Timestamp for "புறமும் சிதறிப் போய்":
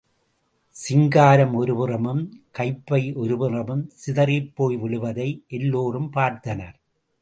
3.37-4.77